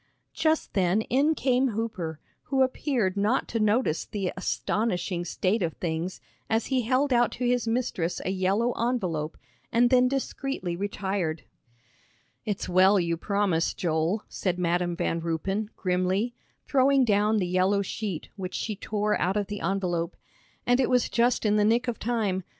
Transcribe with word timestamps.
Just 0.33 0.73
then 0.73 1.01
in 1.03 1.35
came 1.35 1.67
Hooper, 1.77 2.19
who 2.45 2.63
appeared 2.63 3.15
not 3.15 3.47
to 3.49 3.59
notice 3.59 4.03
the 4.03 4.33
astonishing 4.35 5.23
state 5.23 5.61
of 5.61 5.73
things 5.73 6.19
as 6.49 6.65
he 6.73 6.81
held 6.81 7.13
out 7.13 7.31
to 7.33 7.45
his 7.45 7.67
mistress 7.67 8.19
a 8.25 8.31
yellow 8.31 8.71
envelope, 8.71 9.37
and 9.71 9.91
then 9.91 10.07
discreetly 10.07 10.75
retired. 10.75 11.43
"It's 12.45 12.67
well 12.67 12.99
you 12.99 13.15
promised, 13.15 13.77
Joel," 13.77 14.23
said 14.27 14.57
Madam 14.57 14.95
Van 14.95 15.21
Ruypen, 15.21 15.69
grimly, 15.75 16.33
throwing 16.65 17.05
down 17.05 17.37
the 17.37 17.45
yellow 17.45 17.83
sheet, 17.83 18.29
which 18.35 18.55
she 18.55 18.75
tore 18.75 19.21
out 19.21 19.37
of 19.37 19.45
the 19.45 19.59
envelope, 19.61 20.15
"and 20.65 20.79
it 20.79 20.89
was 20.89 21.09
just 21.09 21.45
in 21.45 21.57
the 21.57 21.63
nick 21.65 21.87
of 21.87 21.99
time. 21.99 22.43